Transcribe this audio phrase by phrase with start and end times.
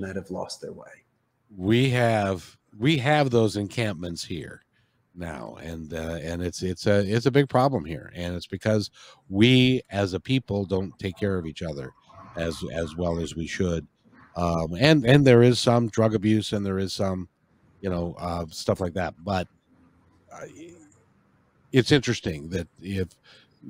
[0.00, 0.86] that have lost their way.
[1.56, 4.62] We have we have those encampments here
[5.14, 8.90] now and uh, and it's it's a it's a big problem here and it's because
[9.28, 11.92] we as a people don't take care of each other
[12.36, 13.86] as as well as we should
[14.36, 17.28] um and and there is some drug abuse and there is some
[17.80, 19.48] you know uh stuff like that but
[20.32, 20.46] uh,
[21.72, 23.08] it's interesting that if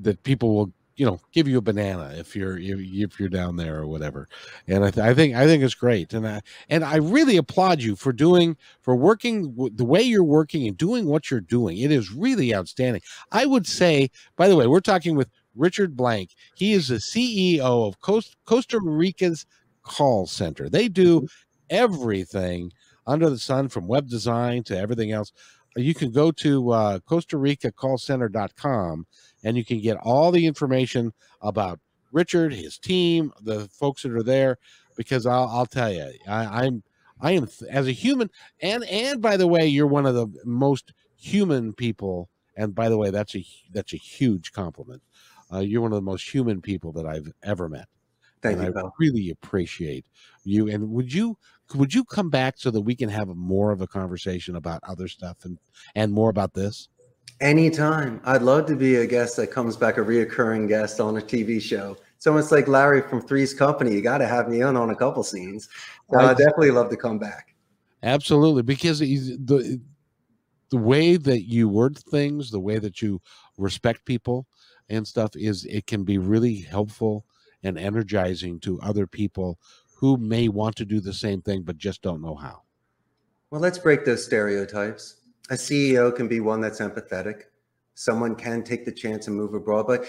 [0.00, 3.78] that people will you know give you a banana if you're if you're down there
[3.78, 4.28] or whatever.
[4.66, 6.12] And I, th- I think i think it's great.
[6.12, 10.66] And i and i really applaud you for doing for working the way you're working
[10.66, 11.78] and doing what you're doing.
[11.78, 13.00] It is really outstanding.
[13.32, 16.34] I would say by the way we're talking with richard blank.
[16.56, 19.46] He is the ceo of Coast, costa rica's
[19.82, 20.68] call center.
[20.68, 21.26] They do mm-hmm.
[21.70, 22.72] everything
[23.06, 25.32] under the sun from web design to everything else.
[25.76, 29.06] You can go to uh, costa rica callcenter.com
[29.44, 31.80] and you can get all the information about
[32.12, 34.58] Richard, his team, the folks that are there.
[34.96, 36.82] Because I'll, I'll tell you, I, I'm
[37.20, 38.30] I am as a human,
[38.60, 42.28] and and by the way, you're one of the most human people.
[42.56, 45.02] And by the way, that's a that's a huge compliment.
[45.52, 47.86] Uh, you're one of the most human people that I've ever met.
[48.42, 48.70] Thank and you.
[48.70, 48.92] I Bill.
[48.98, 50.06] really appreciate
[50.44, 50.68] you.
[50.68, 51.36] And would you
[51.74, 55.08] would you come back so that we can have more of a conversation about other
[55.08, 55.58] stuff and
[55.94, 56.88] and more about this?
[57.40, 58.20] Anytime.
[58.24, 61.60] I'd love to be a guest that comes back, a reoccurring guest on a TV
[61.60, 61.96] show.
[62.16, 63.92] It's almost like Larry from Three's Company.
[63.92, 65.68] You got to have me on on a couple scenes.
[66.10, 67.54] So I definitely love to come back.
[68.02, 69.80] Absolutely, because the
[70.70, 73.20] the way that you word things, the way that you
[73.56, 74.46] respect people
[74.88, 77.24] and stuff is it can be really helpful
[77.62, 79.58] and energizing to other people
[79.96, 82.62] who may want to do the same thing but just don't know how.
[83.50, 85.16] Well, let's break those stereotypes
[85.50, 87.44] a CEO can be one that's empathetic.
[87.94, 90.06] Someone can take the chance and move abroad, but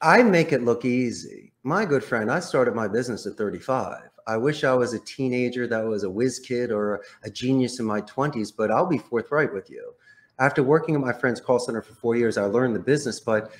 [0.00, 1.52] I make it look easy.
[1.62, 4.02] My good friend, I started my business at 35.
[4.26, 7.86] I wish I was a teenager that was a whiz kid or a genius in
[7.86, 9.94] my 20s, but I'll be forthright with you.
[10.38, 13.52] After working at my friend's call center for four years, I learned the business, but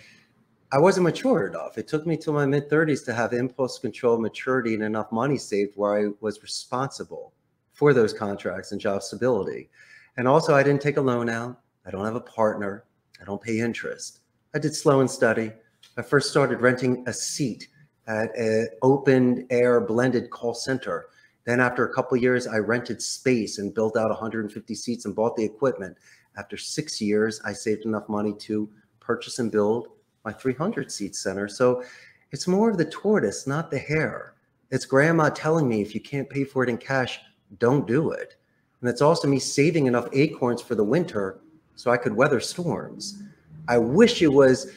[0.73, 1.79] I wasn't mature enough.
[1.79, 5.39] It took me till my mid 30s to have impulse control, maturity, and enough money
[5.39, 7.33] saved where I was responsible
[7.73, 9.71] for those contracts and job stability.
[10.17, 11.61] And also, I didn't take a loan out.
[11.87, 12.85] I don't have a partner.
[13.21, 14.21] I don't pay interest.
[14.55, 15.53] I did slow and study.
[15.97, 17.69] I first started renting a seat
[18.07, 21.07] at an open air blended call center.
[21.45, 25.37] Then after a couple years, I rented space and built out 150 seats and bought
[25.37, 25.97] the equipment.
[26.37, 28.69] After six years, I saved enough money to
[29.01, 29.89] purchase and build
[30.25, 31.49] my 300 seat center.
[31.49, 31.85] So
[32.33, 34.35] it's more of the tortoise, not the hare.
[34.71, 37.21] It's grandma telling me if you can't pay for it in cash,
[37.59, 38.37] don't do it.
[38.81, 41.41] And it's also me saving enough acorns for the winter
[41.75, 43.23] so I could weather storms.
[43.69, 44.73] I wish it was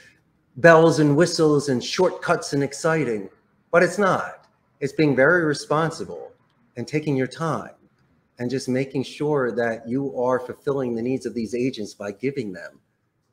[0.58, 3.30] bells and whistles and shortcuts and exciting,
[3.72, 4.48] but it's not.
[4.80, 6.32] It's being very responsible
[6.78, 7.72] and taking your time
[8.40, 12.54] and just making sure that you are fulfilling the needs of these agents by giving
[12.54, 12.80] them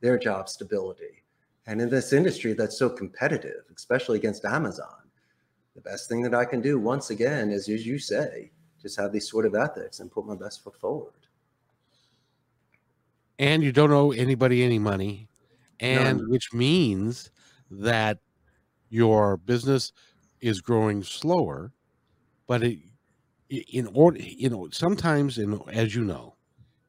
[0.01, 1.23] their job stability.
[1.67, 5.07] And in this industry that's so competitive, especially against Amazon,
[5.75, 8.51] the best thing that I can do once again is, as you say,
[8.87, 11.13] just have these sort of ethics and put my best foot forward.
[13.39, 15.29] And you don't owe anybody any money,
[15.81, 16.31] and None.
[16.31, 17.31] which means
[17.71, 18.19] that
[18.91, 19.93] your business
[20.41, 21.73] is growing slower,
[22.47, 22.81] but it,
[23.51, 26.37] in order, you know, sometimes in as you know,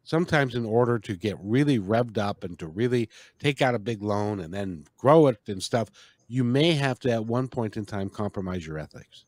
[0.04, 3.10] sometimes in order to get really revved up and to really
[3.40, 5.90] take out a big loan and then grow it and stuff,
[6.28, 9.26] you may have to at one point in time compromise your ethics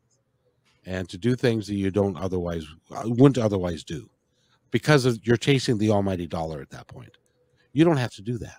[0.90, 4.10] and to do things that you don't otherwise uh, wouldn't otherwise do
[4.72, 7.16] because of you're chasing the almighty dollar at that point.
[7.74, 8.58] You don't have to do that.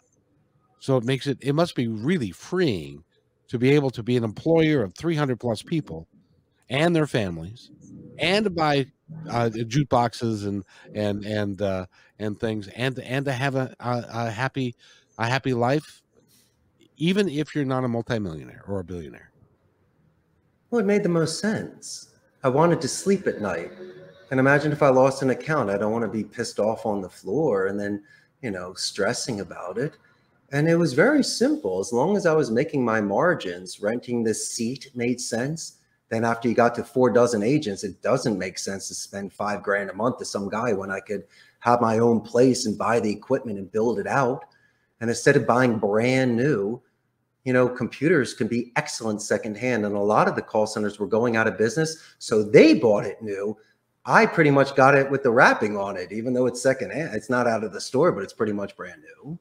[0.79, 3.03] So it makes it it must be really freeing
[3.49, 6.07] to be able to be an employer of 300 plus people
[6.71, 7.73] and their families
[8.21, 8.87] and to buy
[9.29, 10.63] uh, jukeboxes and
[10.95, 11.85] and and uh,
[12.21, 14.77] and things and and to have a, a, a happy
[15.19, 16.01] a happy life
[16.97, 19.33] even if you're not a multimillionaire or a billionaire.
[20.71, 22.10] Well it made the most sense
[22.43, 23.71] I wanted to sleep at night.
[24.31, 27.03] And imagine if I lost an account, I don't want to be pissed off on
[27.03, 28.03] the floor and then,
[28.41, 29.99] you know, stressing about it.
[30.51, 31.81] And it was very simple.
[31.81, 35.77] As long as I was making my margins, renting this seat made sense.
[36.09, 39.63] Then after you got to four dozen agents, it doesn't make sense to spend five
[39.63, 41.25] grand a month to some guy when I could
[41.61, 44.47] have my own place and buy the equipment and build it out.
[45.01, 46.81] And instead of buying brand new,
[47.45, 49.85] you know, computers can be excellent secondhand.
[49.85, 51.97] And a lot of the call centers were going out of business.
[52.19, 53.57] So they bought it new.
[54.05, 57.15] I pretty much got it with the wrapping on it, even though it's secondhand.
[57.15, 59.39] It's not out of the store, but it's pretty much brand new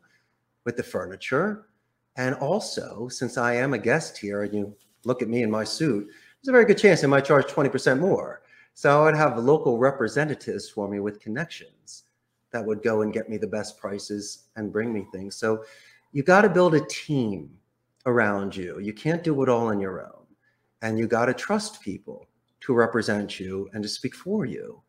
[0.66, 1.68] with the furniture.
[2.16, 4.76] And also, since I am a guest here and you
[5.06, 8.00] look at me in my suit, there's a very good chance they might charge 20%
[8.00, 8.42] more.
[8.74, 12.04] So I would have local representatives for me with connections
[12.52, 15.36] that would go and get me the best prices and bring me things.
[15.36, 15.64] So
[16.12, 17.50] you got to build a team
[18.06, 18.80] around you.
[18.80, 20.26] You can't do it all on your own.
[20.82, 22.28] And you got to trust people
[22.62, 24.82] to represent you and to speak for you.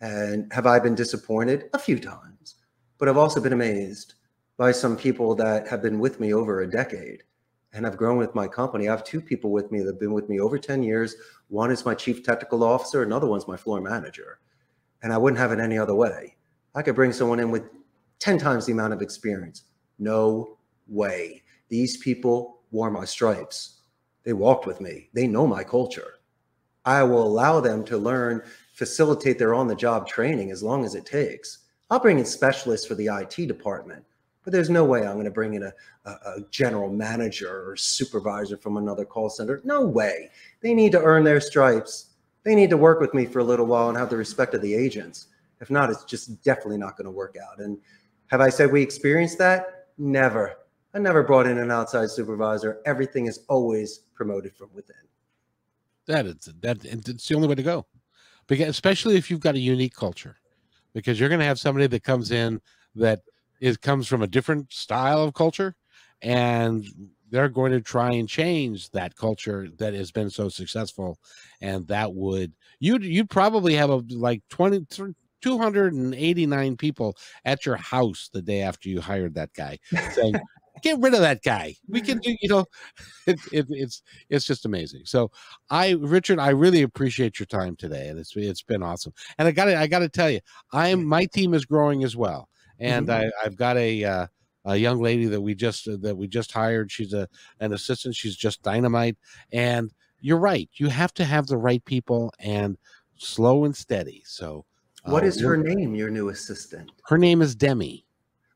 [0.00, 1.70] And have I been disappointed?
[1.74, 2.56] A few times.
[2.98, 4.14] But I've also been amazed
[4.56, 7.22] by some people that have been with me over a decade
[7.72, 8.88] and I've grown with my company.
[8.88, 11.14] I have two people with me that have been with me over 10 years.
[11.48, 14.40] One is my chief technical officer, another one's my floor manager.
[15.02, 16.36] And I wouldn't have it any other way.
[16.74, 17.64] I could bring someone in with
[18.18, 19.64] 10 times the amount of experience.
[19.98, 20.58] No
[20.88, 21.42] way.
[21.70, 23.80] These people wore my stripes.
[24.24, 25.08] They walked with me.
[25.14, 26.14] They know my culture.
[26.84, 28.42] I will allow them to learn,
[28.74, 31.58] facilitate their on the job training as long as it takes.
[31.90, 34.04] I'll bring in specialists for the IT department,
[34.44, 35.72] but there's no way I'm going to bring in a,
[36.04, 39.60] a, a, general manager or supervisor from another call center.
[39.64, 40.30] No way.
[40.60, 42.10] They need to earn their stripes.
[42.44, 44.62] They need to work with me for a little while and have the respect of
[44.62, 45.26] the agents.
[45.60, 47.58] If not, it's just definitely not going to work out.
[47.58, 47.76] And
[48.28, 49.88] have I said we experienced that?
[49.98, 50.56] Never.
[50.92, 52.80] I never brought in an outside supervisor.
[52.84, 54.96] Everything is always promoted from within.
[56.06, 57.86] That is that it's the only way to go.
[58.48, 60.36] Because especially if you've got a unique culture.
[60.92, 62.60] Because you're going to have somebody that comes in
[62.96, 63.20] that
[63.60, 65.76] is comes from a different style of culture
[66.22, 66.84] and
[67.30, 71.18] they're going to try and change that culture that has been so successful
[71.60, 74.86] and that would you'd you'd probably have a like 20
[75.40, 79.78] 289 people at your house the day after you hired that guy
[80.12, 80.34] saying
[80.82, 81.76] get rid of that guy.
[81.88, 82.64] We can do you know
[83.26, 85.02] it, it, it's it's just amazing.
[85.04, 85.30] So
[85.70, 89.12] i richard i really appreciate your time today and it's it's been awesome.
[89.38, 90.40] And i gotta i gotta tell you
[90.72, 92.48] i'm my team is growing as well.
[92.78, 93.28] And mm-hmm.
[93.42, 94.26] I, i've got a uh,
[94.64, 96.90] a young lady that we just uh, that we just hired.
[96.90, 97.28] She's a
[97.60, 98.14] an assistant.
[98.14, 99.16] She's just dynamite.
[99.52, 99.90] And
[100.20, 100.68] you're right.
[100.74, 102.76] You have to have the right people and
[103.16, 104.22] slow and steady.
[104.26, 104.64] So
[105.04, 106.92] what uh, is her name your new assistant?
[107.04, 108.04] Her name is demi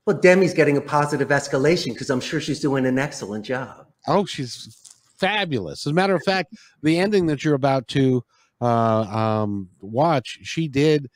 [0.07, 3.87] well, Demi's getting a positive escalation because I'm sure she's doing an excellent job.
[4.07, 4.85] Oh, she's
[5.17, 5.87] fabulous.
[5.87, 8.23] As a matter of fact, the ending that you're about to
[8.61, 11.11] uh, um, watch, she did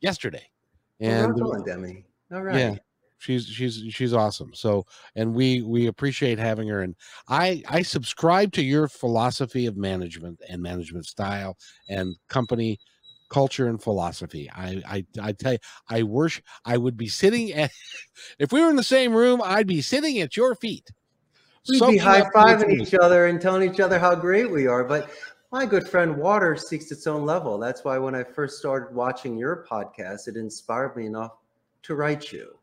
[0.00, 0.46] yesterday.
[1.00, 2.04] And well, on, Demi.
[2.32, 2.58] All right.
[2.58, 2.74] Yeah.
[3.18, 4.52] She's she's she's awesome.
[4.52, 4.84] So
[5.16, 6.82] and we we appreciate having her.
[6.82, 6.94] And
[7.28, 11.56] I I subscribe to your philosophy of management and management style
[11.88, 12.78] and company
[13.28, 14.50] culture and philosophy.
[14.54, 17.70] I, I, I tell you, I worship, I would be sitting at,
[18.38, 20.90] if we were in the same room, I'd be sitting at your feet.
[21.68, 24.84] We'd be high fiving each other and telling each other how great we are.
[24.84, 25.10] But
[25.50, 27.58] my good friend, water seeks its own level.
[27.58, 31.38] That's why when I first started watching your podcast, it inspired me enough
[31.84, 32.58] to write you.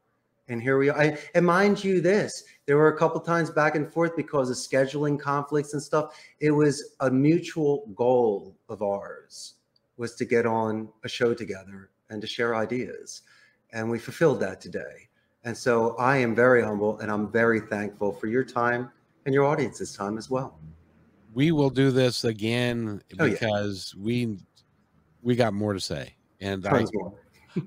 [0.50, 1.00] And here we are.
[1.00, 4.58] I, and mind you, this there were a couple times back and forth because of
[4.58, 6.14] scheduling conflicts and stuff.
[6.40, 9.56] It was a mutual goal of ours
[10.02, 13.22] was to get on a show together and to share ideas.
[13.72, 15.08] And we fulfilled that today.
[15.44, 18.90] And so I am very humble and I'm very thankful for your time
[19.28, 20.60] and your audience's time as well.
[21.36, 24.04] We will do this again oh, because yeah.
[24.04, 24.38] we
[25.22, 26.16] we got more to say.
[26.42, 26.84] And I,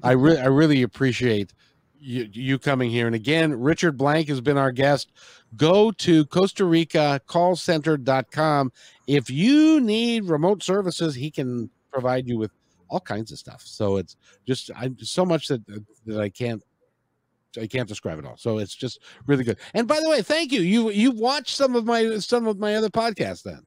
[0.02, 1.54] I really I really appreciate
[2.00, 3.06] you, you coming here.
[3.06, 5.12] And again, Richard Blank has been our guest.
[5.56, 8.72] Go to Costa Rica callcenter.com.
[9.06, 12.50] If you need remote services, he can provide you with
[12.88, 13.62] all kinds of stuff.
[13.64, 15.64] So it's just I so much that
[16.06, 16.62] that I can't
[17.60, 18.36] I can't describe it all.
[18.36, 19.58] So it's just really good.
[19.74, 20.60] And by the way, thank you.
[20.60, 23.62] You you watched some of my some of my other podcasts then.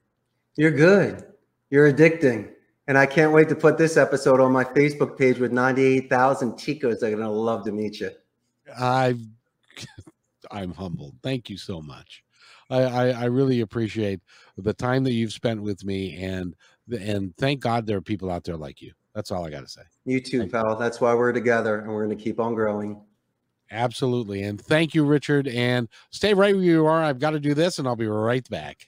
[0.55, 1.25] You're good.
[1.69, 2.51] You're addicting.
[2.87, 6.99] And I can't wait to put this episode on my Facebook page with 98,000 chicos
[6.99, 8.11] that are going to love to meet you.
[8.79, 9.15] I
[10.51, 11.15] I'm humbled.
[11.21, 12.23] Thank you so much.
[12.69, 14.21] I, I, I really appreciate
[14.57, 16.55] the time that you've spent with me and
[16.89, 18.93] and thank God there are people out there like you.
[19.13, 19.81] That's all I got to say.
[20.05, 20.71] You too, thank pal.
[20.71, 20.79] You.
[20.79, 23.01] That's why we're together and we're going to keep on growing.
[23.71, 24.43] Absolutely.
[24.43, 25.47] And thank you, Richard.
[25.47, 27.03] And stay right where you are.
[27.03, 28.87] I've got to do this and I'll be right back.